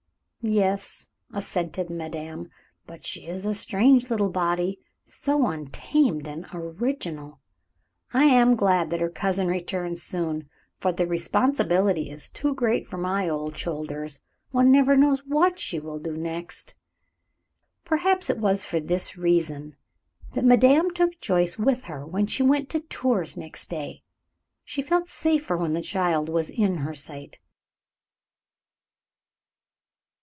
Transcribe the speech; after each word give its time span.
"Yes," 0.43 1.07
assented 1.31 1.91
madame; 1.91 2.49
"but 2.87 3.05
she 3.05 3.27
is 3.27 3.45
a 3.45 3.53
strange 3.53 4.09
little 4.09 4.31
body, 4.31 4.79
so 5.05 5.45
untamed 5.45 6.25
and 6.27 6.47
original. 6.51 7.39
I 8.11 8.23
am 8.23 8.55
glad 8.55 8.89
that 8.89 9.01
her 9.01 9.09
cousin 9.11 9.45
returns 9.49 10.01
soon, 10.01 10.49
for 10.79 10.91
the 10.91 11.05
responsibility 11.05 12.09
is 12.09 12.27
too 12.27 12.55
great 12.55 12.87
for 12.87 12.97
my 12.97 13.29
old 13.29 13.55
shoulders. 13.55 14.19
One 14.49 14.71
never 14.71 14.95
knows 14.95 15.19
what 15.27 15.59
she 15.59 15.77
will 15.77 15.99
do 15.99 16.15
next." 16.15 16.73
Perhaps 17.85 18.31
it 18.31 18.39
was 18.39 18.63
for 18.63 18.79
this 18.79 19.15
reason 19.15 19.75
that 20.31 20.43
madame 20.43 20.89
took 20.89 21.19
Joyce 21.21 21.59
with 21.59 21.83
her 21.83 22.03
when 22.03 22.25
she 22.25 22.41
went 22.41 22.67
to 22.71 22.79
Tours 22.79 23.37
next 23.37 23.69
day. 23.69 24.01
She 24.65 24.81
felt 24.81 25.07
safer 25.07 25.55
when 25.55 25.73
the 25.73 25.83
child 25.83 26.29
was 26.29 26.49
in 26.49 26.77
her 26.77 26.95
sight. 26.95 27.39